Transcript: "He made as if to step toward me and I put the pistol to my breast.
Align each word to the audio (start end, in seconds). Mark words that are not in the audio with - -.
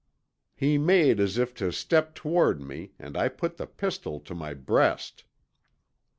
"He 0.55 0.79
made 0.79 1.19
as 1.19 1.37
if 1.37 1.53
to 1.53 1.71
step 1.71 2.15
toward 2.15 2.59
me 2.59 2.93
and 2.97 3.15
I 3.15 3.27
put 3.29 3.57
the 3.57 3.67
pistol 3.67 4.19
to 4.21 4.33
my 4.33 4.55
breast. 4.55 5.25